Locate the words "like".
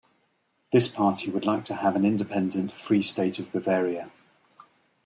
1.45-1.63